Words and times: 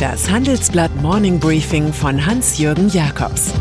Das 0.00 0.28
Handelsblatt 0.28 0.94
Morning 1.00 1.40
Briefing 1.40 1.90
von 1.90 2.26
Hans-Jürgen 2.26 2.90
Jakobs 2.90 3.54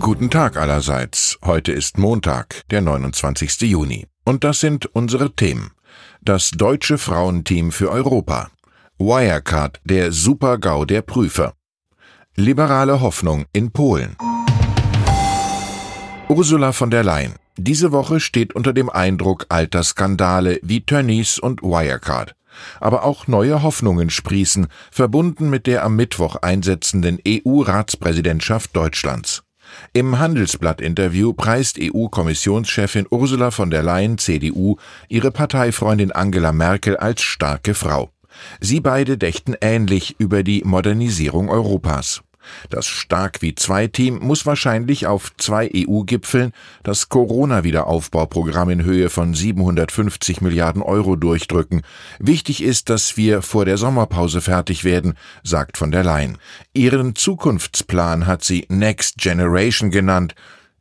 Guten 0.00 0.28
Tag 0.28 0.56
allerseits. 0.56 1.38
Heute 1.44 1.70
ist 1.70 1.98
Montag, 1.98 2.62
der 2.70 2.80
29. 2.80 3.60
Juni. 3.60 4.08
Und 4.24 4.42
das 4.42 4.58
sind 4.58 4.86
unsere 4.86 5.36
Themen. 5.36 5.70
Das 6.20 6.50
deutsche 6.50 6.98
Frauenteam 6.98 7.70
für 7.70 7.92
Europa. 7.92 8.50
Wirecard, 8.98 9.80
der 9.84 10.10
Super-GAU 10.10 10.84
der 10.84 11.02
Prüfer. 11.02 11.54
Liberale 12.34 13.00
Hoffnung 13.00 13.44
in 13.52 13.70
Polen. 13.70 14.16
Ursula 16.28 16.72
von 16.72 16.90
der 16.90 17.04
Leyen. 17.04 17.36
Diese 17.56 17.92
Woche 17.92 18.18
steht 18.18 18.54
unter 18.54 18.72
dem 18.72 18.90
Eindruck 18.90 19.46
alter 19.48 19.84
Skandale 19.84 20.58
wie 20.62 20.84
Tönnies 20.84 21.38
und 21.38 21.62
Wirecard. 21.62 22.34
Aber 22.80 23.04
auch 23.04 23.26
neue 23.26 23.62
Hoffnungen 23.62 24.10
sprießen, 24.10 24.66
verbunden 24.90 25.50
mit 25.50 25.66
der 25.66 25.84
am 25.84 25.96
Mittwoch 25.96 26.36
einsetzenden 26.36 27.18
EU-Ratspräsidentschaft 27.26 28.74
Deutschlands. 28.74 29.42
Im 29.92 30.18
Handelsblatt-Interview 30.18 31.32
preist 31.32 31.78
EU-Kommissionschefin 31.80 33.06
Ursula 33.10 33.50
von 33.50 33.70
der 33.70 33.82
Leyen, 33.82 34.18
CDU, 34.18 34.76
ihre 35.08 35.30
Parteifreundin 35.30 36.12
Angela 36.12 36.52
Merkel 36.52 36.96
als 36.96 37.22
starke 37.22 37.74
Frau. 37.74 38.10
Sie 38.60 38.80
beide 38.80 39.16
dächten 39.16 39.54
ähnlich 39.60 40.16
über 40.18 40.42
die 40.42 40.62
Modernisierung 40.64 41.48
Europas. 41.48 42.22
Das 42.70 42.86
Stark 42.86 43.42
wie 43.42 43.54
zwei 43.54 43.86
Team 43.86 44.18
muss 44.20 44.46
wahrscheinlich 44.46 45.06
auf 45.06 45.32
zwei 45.36 45.70
EU-Gipfeln 45.74 46.52
das 46.82 47.08
Corona-Wiederaufbauprogramm 47.08 48.70
in 48.70 48.84
Höhe 48.84 49.10
von 49.10 49.34
750 49.34 50.40
Milliarden 50.40 50.82
Euro 50.82 51.16
durchdrücken. 51.16 51.82
Wichtig 52.18 52.62
ist, 52.62 52.90
dass 52.90 53.16
wir 53.16 53.42
vor 53.42 53.64
der 53.64 53.76
Sommerpause 53.76 54.40
fertig 54.40 54.84
werden, 54.84 55.14
sagt 55.42 55.76
von 55.76 55.90
der 55.90 56.04
Leyen. 56.04 56.38
Ihren 56.72 57.14
Zukunftsplan 57.14 58.26
hat 58.26 58.44
sie 58.44 58.66
Next 58.68 59.18
Generation 59.18 59.90
genannt. 59.90 60.34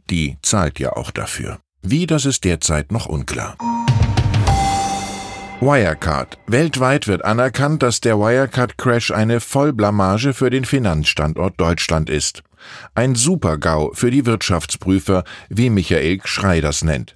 Die 0.09 0.37
zahlt 0.41 0.79
ja 0.79 0.93
auch 0.93 1.11
dafür. 1.11 1.59
Wie, 1.81 2.07
das 2.07 2.25
ist 2.25 2.43
derzeit 2.45 2.91
noch 2.91 3.07
unklar. 3.07 3.57
Wirecard. 5.63 6.37
Weltweit 6.45 7.07
wird 7.07 7.23
anerkannt, 7.23 7.83
dass 7.83 8.01
der 8.01 8.19
Wirecard-Crash 8.19 9.11
eine 9.11 9.39
Vollblamage 9.39 10.33
für 10.33 10.49
den 10.49 10.65
Finanzstandort 10.65 11.57
Deutschland 11.57 12.09
ist. 12.09 12.43
Ein 12.95 13.15
Super-GAU 13.15 13.91
für 13.93 14.11
die 14.11 14.25
Wirtschaftsprüfer, 14.25 15.23
wie 15.47 15.69
Michael 15.69 16.19
Schrei 16.25 16.59
das 16.59 16.83
nennt. 16.83 17.15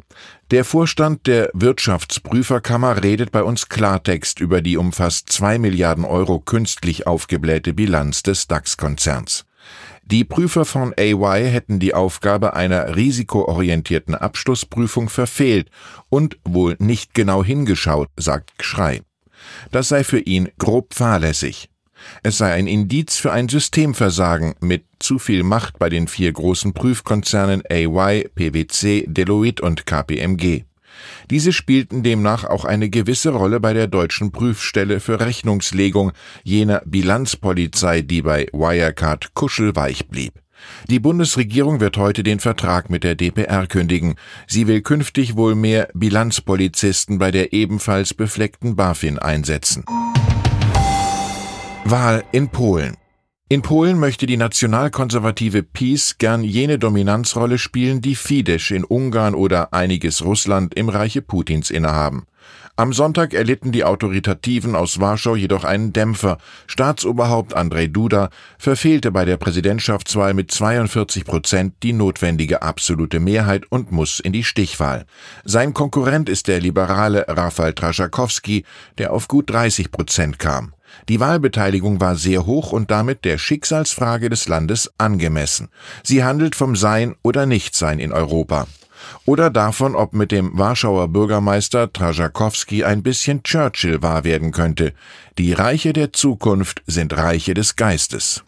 Der 0.52 0.64
Vorstand 0.64 1.28
der 1.28 1.50
Wirtschaftsprüferkammer 1.54 3.04
redet 3.04 3.31
bei 3.34 3.44
uns 3.44 3.67
Klartext 3.67 4.39
über 4.39 4.61
die 4.61 4.78
um 4.78 4.94
fast 4.94 5.30
zwei 5.30 5.58
Milliarden 5.58 6.06
Euro 6.06 6.39
künstlich 6.39 7.06
aufgeblähte 7.06 7.73
Bilanz 7.73 8.23
des 8.23 8.48
DAX-Konzerns. 8.48 9.47
Die 10.09 10.23
Prüfer 10.23 10.63
von 10.63 10.94
AY 10.97 11.52
hätten 11.52 11.80
die 11.80 11.94
Aufgabe 11.94 12.53
einer 12.53 12.95
risikoorientierten 12.95 14.16
Abschlussprüfung 14.16 15.09
verfehlt 15.09 15.69
und 16.08 16.38
wohl 16.45 16.77
nicht 16.80 17.14
genau 17.14 17.44
hingeschaut, 17.44 18.08
sagt 18.16 18.53
Schrei. 18.61 19.02
Das 19.73 19.89
sei 19.89 20.05
für 20.05 20.19
ihn 20.19 20.47
grob 20.59 20.94
fahrlässig. 20.94 21.69
Es 22.23 22.38
sei 22.38 22.53
ein 22.53 22.67
Indiz 22.67 23.17
für 23.17 23.33
ein 23.33 23.49
Systemversagen 23.49 24.55
mit 24.61 24.86
zu 24.99 25.19
viel 25.19 25.44
Macht 25.44 25.77
bei 25.77 25.89
den 25.89 26.08
vier 26.08 26.31
großen 26.31 26.73
Prüfkonzernen 26.73 27.64
AY, 27.69 28.30
PwC, 28.33 29.03
Deloitte 29.09 29.61
und 29.61 29.86
KPMG. 29.86 30.64
Diese 31.30 31.53
spielten 31.53 32.03
demnach 32.03 32.44
auch 32.44 32.66
eine 32.66 32.90
gewisse 32.90 33.30
Rolle 33.30 33.59
bei 33.59 33.73
der 33.73 33.88
deutschen 33.88 34.32
Prüfstelle 34.32 34.99
für 34.99 35.20
Rechnungslegung, 35.20 36.11
jener 36.44 36.82
Bilanzpolizei, 36.86 38.02
die 38.02 38.21
bei 38.21 38.48
Wirecard 38.54 39.33
kuschelweich 39.33 40.08
blieb. 40.08 40.33
Die 40.89 40.99
Bundesregierung 40.99 41.80
wird 41.80 41.98
heute 41.98 42.23
den 42.23 42.39
Vertrag 42.39 42.89
mit 42.89 43.04
der 43.04 43.16
DPR 43.16 43.67
kündigen. 43.67 44.16
Sie 44.48 44.67
will 44.67 44.82
künftig 44.82 45.36
wohl 45.36 45.55
mehr 45.55 45.89
Bilanzpolizisten 45.94 47.20
bei 47.20 47.32
der 47.32 47.54
ebenfalls 47.54 48.14
befleckten 48.14 48.76
BaFin 48.76 49.20
einsetzen. 49.20 49.86
Wahl 51.86 52.23
in 52.32 52.50
Polen 52.50 52.98
in 53.49 53.61
Polen 53.61 53.97
möchte 53.97 54.25
die 54.25 54.35
nationalkonservative 54.35 55.63
PiS 55.63 56.17
gern 56.17 56.43
jene 56.43 56.77
Dominanzrolle 56.77 57.58
spielen, 57.58 58.02
die 58.02 58.15
Fidesz 58.15 58.71
in 58.71 58.83
Ungarn 58.83 59.35
oder 59.35 59.73
einiges 59.73 60.25
Russland 60.25 60.73
im 60.73 60.89
Reiche 60.89 61.21
Putins 61.21 61.69
innehaben. 61.69 62.25
Am 62.75 62.93
Sonntag 62.93 63.33
erlitten 63.33 63.71
die 63.71 63.85
Autoritativen 63.85 64.75
aus 64.75 64.99
Warschau 64.99 65.35
jedoch 65.35 65.63
einen 65.63 65.93
Dämpfer. 65.93 66.37
Staatsoberhaupt 66.67 67.55
Andrzej 67.55 67.87
Duda 67.87 68.30
verfehlte 68.59 69.11
bei 69.11 69.25
der 69.25 69.37
Präsidentschaftswahl 69.37 70.35
mit 70.35 70.52
42 70.52 71.25
Prozent 71.25 71.73
die 71.81 71.93
notwendige 71.93 72.61
absolute 72.61 73.19
Mehrheit 73.19 73.64
und 73.69 73.91
muss 73.91 74.19
in 74.19 74.31
die 74.31 74.43
Stichwahl. 74.43 75.05
Sein 75.43 75.73
Konkurrent 75.73 76.29
ist 76.29 76.47
der 76.47 76.59
liberale 76.59 77.25
Rafał 77.27 77.71
Trzaskowski, 77.71 78.64
der 78.97 79.11
auf 79.11 79.27
gut 79.27 79.49
30 79.49 79.89
Prozent 79.89 80.37
kam. 80.37 80.73
Die 81.09 81.20
Wahlbeteiligung 81.20 81.99
war 81.99 82.15
sehr 82.15 82.45
hoch 82.45 82.71
und 82.71 82.92
damit 82.92 83.25
der 83.25 83.37
Schicksalsfrage 83.37 84.30
des 84.30 84.48
Landes 84.48 84.92
angemessen. 84.98 85.70
Sie 86.03 86.23
handelt 86.23 86.55
vom 86.55 86.75
Sein 86.75 87.15
oder 87.23 87.45
Nichtsein 87.45 87.99
in 87.99 88.11
Europa. 88.11 88.67
Oder 89.26 89.49
davon, 89.49 89.95
ob 89.95 90.14
mit 90.14 90.31
dem 90.31 90.58
Warschauer 90.58 91.08
Bürgermeister 91.09 91.92
Trajakowski 91.92 92.83
ein 92.83 93.03
bisschen 93.03 93.43
Churchill 93.43 94.02
wahr 94.02 94.23
werden 94.23 94.52
könnte. 94.52 94.93
Die 95.37 95.53
Reiche 95.53 95.93
der 95.93 96.14
Zukunft 96.14 96.81
sind 96.87 97.15
Reiche 97.15 97.53
des 97.53 97.76
Geistes. 97.76 98.43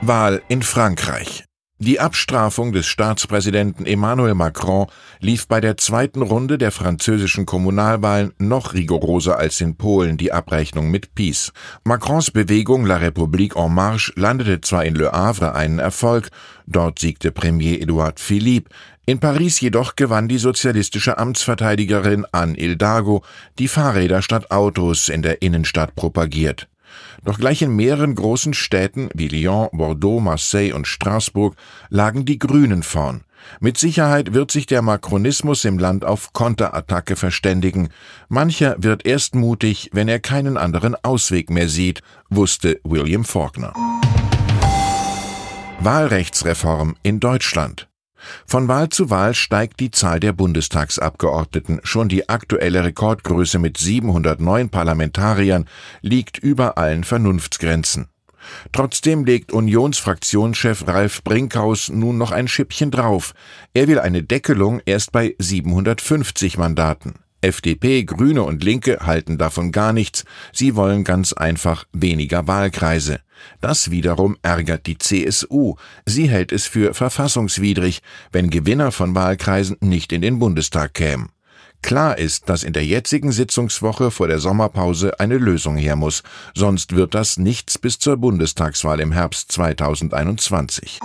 Wahl 0.00 0.42
in 0.48 0.62
Frankreich. 0.62 1.47
Die 1.80 2.00
Abstrafung 2.00 2.72
des 2.72 2.86
Staatspräsidenten 2.86 3.86
Emmanuel 3.86 4.34
Macron 4.34 4.88
lief 5.20 5.46
bei 5.46 5.60
der 5.60 5.76
zweiten 5.76 6.22
Runde 6.22 6.58
der 6.58 6.72
französischen 6.72 7.46
Kommunalwahlen 7.46 8.32
noch 8.38 8.74
rigoroser 8.74 9.38
als 9.38 9.60
in 9.60 9.76
Polen 9.76 10.16
die 10.16 10.32
Abrechnung 10.32 10.90
mit 10.90 11.14
PiS. 11.14 11.52
Macrons 11.84 12.32
Bewegung 12.32 12.84
La 12.84 12.96
République 12.96 13.56
en 13.56 13.72
Marche 13.72 14.12
landete 14.16 14.60
zwar 14.60 14.86
in 14.86 14.96
Le 14.96 15.12
Havre 15.12 15.54
einen 15.54 15.78
Erfolg, 15.78 16.30
dort 16.66 16.98
siegte 16.98 17.30
Premier 17.30 17.80
Edouard 17.80 18.18
Philippe, 18.18 18.70
in 19.06 19.20
Paris 19.20 19.60
jedoch 19.60 19.94
gewann 19.94 20.26
die 20.26 20.38
sozialistische 20.38 21.16
Amtsverteidigerin 21.16 22.26
Anne 22.32 22.54
Hidalgo, 22.54 23.22
die 23.60 23.68
Fahrräder 23.68 24.20
statt 24.20 24.50
Autos 24.50 25.08
in 25.08 25.22
der 25.22 25.42
Innenstadt 25.42 25.94
propagiert. 25.94 26.66
Doch 27.24 27.38
gleich 27.38 27.62
in 27.62 27.74
mehreren 27.74 28.14
großen 28.14 28.54
Städten 28.54 29.08
wie 29.14 29.28
Lyon, 29.28 29.68
Bordeaux, 29.72 30.20
Marseille 30.20 30.72
und 30.72 30.86
Straßburg 30.86 31.54
lagen 31.90 32.24
die 32.24 32.38
Grünen 32.38 32.82
vorn. 32.82 33.22
Mit 33.60 33.78
Sicherheit 33.78 34.34
wird 34.34 34.50
sich 34.50 34.66
der 34.66 34.82
Makronismus 34.82 35.64
im 35.64 35.78
Land 35.78 36.04
auf 36.04 36.32
Konterattacke 36.32 37.16
verständigen. 37.16 37.88
Mancher 38.28 38.76
wird 38.78 39.06
erst 39.06 39.34
mutig, 39.34 39.90
wenn 39.92 40.08
er 40.08 40.20
keinen 40.20 40.56
anderen 40.56 40.96
Ausweg 41.02 41.50
mehr 41.50 41.68
sieht, 41.68 42.02
wusste 42.28 42.80
William 42.84 43.24
Faulkner. 43.24 43.72
Wahlrechtsreform 45.80 46.96
in 47.02 47.20
Deutschland 47.20 47.87
von 48.46 48.68
Wahl 48.68 48.88
zu 48.88 49.10
Wahl 49.10 49.34
steigt 49.34 49.80
die 49.80 49.90
Zahl 49.90 50.20
der 50.20 50.32
Bundestagsabgeordneten. 50.32 51.80
Schon 51.82 52.08
die 52.08 52.28
aktuelle 52.28 52.84
Rekordgröße 52.84 53.58
mit 53.58 53.78
709 53.78 54.68
Parlamentariern 54.70 55.66
liegt 56.00 56.38
über 56.38 56.78
allen 56.78 57.04
Vernunftsgrenzen. 57.04 58.08
Trotzdem 58.72 59.24
legt 59.24 59.52
Unionsfraktionschef 59.52 60.86
Ralf 60.86 61.22
Brinkhaus 61.22 61.88
nun 61.88 62.18
noch 62.18 62.32
ein 62.32 62.48
Schippchen 62.48 62.90
drauf. 62.90 63.34
Er 63.74 63.88
will 63.88 63.98
eine 63.98 64.22
Deckelung 64.22 64.80
erst 64.86 65.12
bei 65.12 65.34
750 65.38 66.58
Mandaten. 66.58 67.14
FDP, 67.40 68.04
Grüne 68.04 68.42
und 68.42 68.64
Linke 68.64 68.98
halten 69.00 69.38
davon 69.38 69.72
gar 69.72 69.92
nichts, 69.92 70.24
sie 70.52 70.76
wollen 70.76 71.04
ganz 71.04 71.32
einfach 71.32 71.84
weniger 71.92 72.46
Wahlkreise. 72.46 73.20
Das 73.60 73.90
wiederum 73.90 74.36
ärgert 74.42 74.86
die 74.86 74.98
CSU. 74.98 75.76
Sie 76.04 76.28
hält 76.28 76.52
es 76.52 76.66
für 76.66 76.94
verfassungswidrig, 76.94 78.02
wenn 78.32 78.50
Gewinner 78.50 78.92
von 78.92 79.14
Wahlkreisen 79.14 79.76
nicht 79.80 80.12
in 80.12 80.22
den 80.22 80.38
Bundestag 80.38 80.94
kämen. 80.94 81.30
Klar 81.82 82.18
ist, 82.18 82.48
dass 82.48 82.64
in 82.64 82.72
der 82.72 82.84
jetzigen 82.84 83.30
Sitzungswoche 83.30 84.10
vor 84.10 84.26
der 84.26 84.40
Sommerpause 84.40 85.20
eine 85.20 85.38
Lösung 85.38 85.76
her 85.76 85.96
muss, 85.96 86.22
sonst 86.54 86.96
wird 86.96 87.14
das 87.14 87.36
nichts 87.36 87.78
bis 87.78 87.98
zur 87.98 88.16
Bundestagswahl 88.16 89.00
im 89.00 89.12
Herbst 89.12 89.52
2021. 89.52 90.98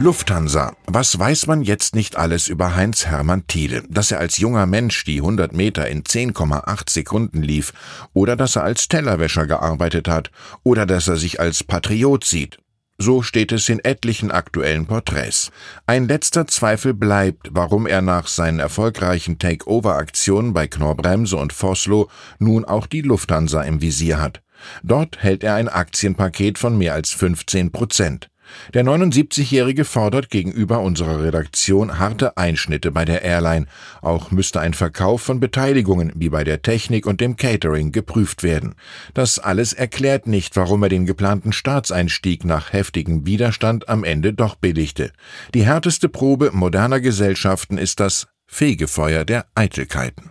Lufthansa. 0.00 0.76
Was 0.86 1.18
weiß 1.18 1.48
man 1.48 1.60
jetzt 1.60 1.96
nicht 1.96 2.14
alles 2.14 2.46
über 2.46 2.76
Heinz 2.76 3.06
Hermann 3.06 3.48
Thiele? 3.48 3.82
Dass 3.88 4.12
er 4.12 4.20
als 4.20 4.38
junger 4.38 4.64
Mensch 4.64 5.02
die 5.02 5.16
100 5.16 5.52
Meter 5.52 5.88
in 5.88 6.04
10,8 6.04 6.88
Sekunden 6.88 7.42
lief 7.42 7.72
oder 8.12 8.36
dass 8.36 8.54
er 8.54 8.62
als 8.62 8.86
Tellerwäscher 8.86 9.48
gearbeitet 9.48 10.06
hat 10.06 10.30
oder 10.62 10.86
dass 10.86 11.08
er 11.08 11.16
sich 11.16 11.40
als 11.40 11.64
Patriot 11.64 12.22
sieht. 12.22 12.58
So 12.98 13.22
steht 13.22 13.50
es 13.50 13.68
in 13.68 13.80
etlichen 13.80 14.30
aktuellen 14.30 14.86
Porträts. 14.86 15.50
Ein 15.86 16.06
letzter 16.06 16.46
Zweifel 16.46 16.94
bleibt, 16.94 17.48
warum 17.50 17.88
er 17.88 18.00
nach 18.00 18.28
seinen 18.28 18.60
erfolgreichen 18.60 19.40
Takeover-Aktionen 19.40 20.52
bei 20.52 20.68
Knorr-Bremse 20.68 21.36
und 21.36 21.52
Vossloh 21.52 22.08
nun 22.38 22.64
auch 22.64 22.86
die 22.86 23.02
Lufthansa 23.02 23.62
im 23.62 23.80
Visier 23.80 24.20
hat. 24.20 24.42
Dort 24.84 25.24
hält 25.24 25.42
er 25.42 25.56
ein 25.56 25.68
Aktienpaket 25.68 26.56
von 26.56 26.78
mehr 26.78 26.94
als 26.94 27.10
15 27.10 27.72
Prozent. 27.72 28.30
Der 28.74 28.84
79-Jährige 28.84 29.84
fordert 29.84 30.30
gegenüber 30.30 30.80
unserer 30.80 31.22
Redaktion 31.22 31.98
harte 31.98 32.36
Einschnitte 32.36 32.90
bei 32.90 33.04
der 33.04 33.22
Airline. 33.22 33.66
Auch 34.02 34.30
müsste 34.30 34.60
ein 34.60 34.74
Verkauf 34.74 35.22
von 35.22 35.40
Beteiligungen 35.40 36.12
wie 36.14 36.28
bei 36.28 36.44
der 36.44 36.62
Technik 36.62 37.06
und 37.06 37.20
dem 37.20 37.36
Catering 37.36 37.92
geprüft 37.92 38.42
werden. 38.42 38.74
Das 39.14 39.38
alles 39.38 39.72
erklärt 39.72 40.26
nicht, 40.26 40.56
warum 40.56 40.82
er 40.82 40.88
den 40.88 41.06
geplanten 41.06 41.52
Staatseinstieg 41.52 42.44
nach 42.44 42.72
heftigem 42.72 43.26
Widerstand 43.26 43.88
am 43.88 44.04
Ende 44.04 44.32
doch 44.32 44.54
billigte. 44.54 45.12
Die 45.54 45.64
härteste 45.64 46.08
Probe 46.08 46.50
moderner 46.52 47.00
Gesellschaften 47.00 47.78
ist 47.78 48.00
das 48.00 48.28
Fegefeuer 48.46 49.24
der 49.24 49.46
Eitelkeiten. 49.54 50.30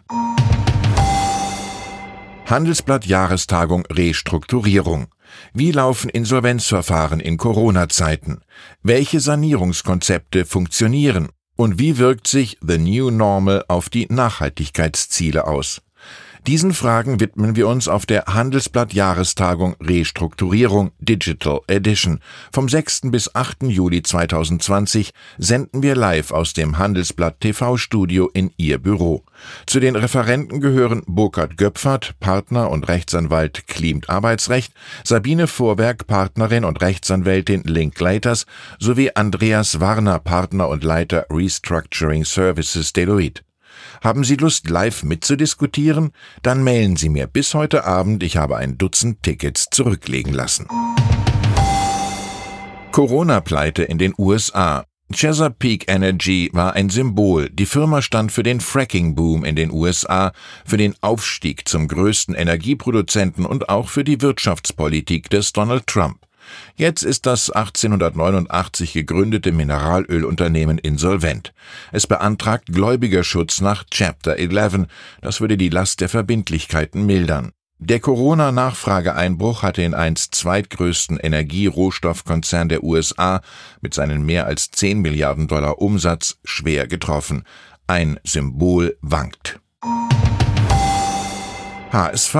Handelsblatt 2.48 3.06
Jahrestagung 3.06 3.86
Restrukturierung. 3.88 5.08
Wie 5.54 5.72
laufen 5.72 6.10
Insolvenzverfahren 6.10 7.20
in 7.20 7.38
Corona-Zeiten? 7.38 8.42
Welche 8.84 9.20
Sanierungskonzepte 9.20 10.46
funktionieren? 10.46 11.30
Und 11.56 11.80
wie 11.80 11.98
wirkt 11.98 12.28
sich 12.28 12.58
The 12.62 12.78
New 12.78 13.10
Normal 13.10 13.66
auf 13.68 13.90
die 13.90 14.06
Nachhaltigkeitsziele 14.10 15.48
aus? 15.48 15.82
Diesen 16.48 16.74
Fragen 16.74 17.20
widmen 17.20 17.58
wir 17.58 17.68
uns 17.68 17.90
auf 17.90 18.06
der 18.06 18.24
Handelsblatt 18.28 18.94
Jahrestagung 18.94 19.76
Restrukturierung 19.82 20.92
Digital 20.98 21.60
Edition. 21.68 22.22
Vom 22.54 22.70
6. 22.70 23.12
bis 23.12 23.36
8. 23.36 23.64
Juli 23.64 24.02
2020 24.02 25.12
senden 25.38 25.84
wir 25.84 25.94
live 25.94 26.32
aus 26.32 26.54
dem 26.54 26.78
Handelsblatt 26.78 27.42
TV 27.42 27.76
Studio 27.76 28.30
in 28.34 28.54
Ihr 28.56 28.78
Büro. 28.78 29.26
Zu 29.66 29.82
den 29.82 29.98
Referenten 29.98 30.62
gehören 30.62 31.04
Burkhard 31.06 31.58
Göpfert, 31.58 32.18
Partner 32.22 32.70
und 32.70 32.88
Rechtsanwalt 32.88 33.68
Klimt 33.68 34.10
Arbeitsrecht, 34.10 34.72
Sabine 35.04 35.48
Vorwerk, 35.48 36.08
Partnerin 36.08 36.64
und 36.64 36.80
Rechtsanwältin 36.80 37.64
Linklaters 37.64 38.46
sowie 38.80 39.12
Andreas 39.16 39.82
Warner, 39.82 40.20
Partner 40.20 40.70
und 40.70 40.86
Leiter 40.86 41.26
Restructuring 41.30 42.24
Services 42.24 42.94
Deloitte. 42.94 43.47
Haben 44.04 44.24
Sie 44.24 44.36
Lust, 44.36 44.70
live 44.70 45.04
mitzudiskutieren? 45.04 46.12
Dann 46.42 46.64
mailen 46.64 46.96
Sie 46.96 47.10
mir 47.10 47.28
bis 47.28 47.54
heute 47.54 47.86
Abend. 47.86 48.24
Ich 48.24 48.38
habe 48.38 48.58
ein 48.58 48.78
Dutzend 48.78 49.24
Tickets 49.24 49.68
zurücklegen 49.72 50.34
lassen. 50.34 50.68
Corona-Pleite 52.92 53.84
in 53.84 53.98
den 53.98 54.14
USA. 54.18 54.86
Chesapeake 55.14 55.86
Energy 55.88 56.50
war 56.52 56.74
ein 56.74 56.90
Symbol. 56.90 57.50
Die 57.50 57.66
Firma 57.66 58.02
stand 58.02 58.32
für 58.32 58.44
den 58.44 58.60
Fracking-Boom 58.60 59.46
in 59.46 59.56
den 59.56 59.72
USA, 59.72 60.34
für 60.66 60.78
den 60.78 60.96
Aufstieg 61.02 61.68
zum 61.70 61.88
größten 61.88 62.36
Energieproduzenten 62.36 63.46
und 63.46 63.70
auch 63.70 63.88
für 63.88 64.04
die 64.04 64.22
Wirtschaftspolitik 64.22 65.30
des 65.30 65.54
Donald 65.54 65.88
Trump. 65.88 66.27
Jetzt 66.76 67.04
ist 67.04 67.26
das 67.26 67.50
1889 67.50 68.94
gegründete 68.94 69.52
Mineralölunternehmen 69.52 70.78
insolvent. 70.78 71.54
Es 71.92 72.08
beantragt 72.08 72.68
Gläubigerschutz 72.72 73.62
nach 73.62 73.84
Chapter 73.90 74.38
11. 74.38 74.88
Das 75.22 75.42
würde 75.42 75.58
die 75.58 75.70
Last 75.70 76.02
der 76.02 76.10
Verbindlichkeiten 76.10 77.06
mildern. 77.06 77.52
Der 77.80 78.00
Corona-Nachfrageeinbruch 78.00 79.62
hatte 79.62 79.82
den 79.82 79.94
einst 79.94 80.34
zweitgrößten 80.34 81.20
Energierohstoffkonzern 81.20 82.70
der 82.70 82.84
USA 82.84 83.42
mit 83.82 83.94
seinen 83.94 84.26
mehr 84.26 84.48
als 84.48 84.72
10 84.72 85.00
Milliarden 85.00 85.48
Dollar 85.48 85.80
Umsatz 85.80 86.40
schwer 86.44 86.88
getroffen. 86.88 87.44
Ein 87.86 88.20
Symbol 88.24 88.98
wankt. 89.02 89.60
HSV 91.92 92.36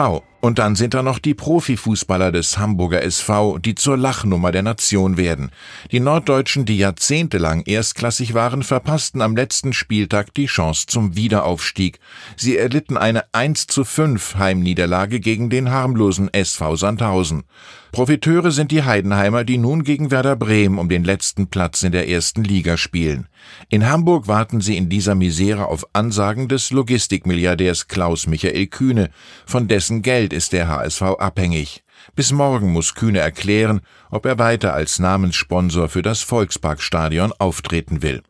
und 0.48 0.60
dann 0.60 0.76
sind 0.76 0.94
da 0.94 1.04
noch 1.04 1.20
die 1.20 1.34
Profifußballer 1.34 2.32
des 2.32 2.58
Hamburger 2.58 3.02
SV, 3.04 3.58
die 3.58 3.76
zur 3.76 3.98
Lachnummer 3.98 4.54
der 4.54 4.64
Nation 4.64 5.18
werden. 5.18 5.52
Die 5.92 6.00
Norddeutschen, 6.00 6.64
die 6.64 6.78
jahrzehntelang 6.78 7.64
erstklassig 7.64 8.34
waren, 8.34 8.64
verpassten 8.64 9.22
am 9.22 9.36
letzten 9.36 9.74
Spieltag 9.74 10.34
die 10.36 10.46
Chance 10.46 10.86
zum 10.88 11.18
Wiederaufstieg. 11.18 12.00
Sie 12.38 12.56
erlitten 12.56 12.96
eine 12.96 13.26
1 13.34 13.68
zu 13.68 13.84
5 13.84 14.36
Heimniederlage 14.36 15.20
gegen 15.20 15.50
den 15.50 15.70
harmlosen 15.70 16.34
SV 16.34 16.78
Sandhausen. 16.78 17.44
Profiteure 17.92 18.52
sind 18.52 18.72
die 18.72 18.84
Heidenheimer, 18.84 19.44
die 19.44 19.58
nun 19.58 19.84
gegen 19.84 20.12
Werder 20.12 20.36
Bremen 20.36 20.78
um 20.78 20.88
den 20.88 21.04
letzten 21.04 21.48
Platz 21.48 21.84
in 21.84 21.92
der 21.92 22.08
ersten 22.08 22.44
Liga 22.44 22.78
spielen. 22.78 23.28
In 23.70 23.90
Hamburg 23.90 24.28
warten 24.28 24.62
sie 24.62 24.78
in 24.78 24.90
dieser 24.90 25.16
Misere 25.16 25.68
auf 25.68 25.86
Ansagen 25.94 26.48
des 26.48 26.72
Logistikmilliardärs 26.72 27.88
Klaus 27.88 28.28
Michael 28.28 28.68
Kühne, 28.68 29.10
von 29.46 29.68
dessen 29.68 30.02
Geld 30.02 30.34
ist 30.38 30.54
der 30.54 30.68
HSV 30.68 31.02
abhängig. 31.02 31.84
Bis 32.16 32.32
morgen 32.32 32.72
muss 32.72 32.94
Kühne 32.94 33.20
erklären, 33.20 33.82
ob 34.12 34.26
er 34.26 34.40
weiter 34.40 34.74
als 34.74 35.00
Namenssponsor 35.00 35.90
für 35.90 36.04
das 36.04 36.22
Volksparkstadion 36.22 37.34
auftreten 37.38 38.02
will. 38.02 38.22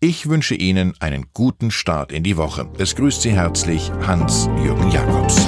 Ich 0.00 0.28
wünsche 0.28 0.54
Ihnen 0.54 0.94
einen 1.00 1.26
guten 1.34 1.72
Start 1.72 2.12
in 2.12 2.22
die 2.22 2.36
Woche. 2.36 2.70
Es 2.78 2.94
grüßt 2.94 3.20
Sie 3.22 3.32
herzlich 3.32 3.90
Hans-Jürgen 4.06 4.92
Jakobs. 4.92 5.47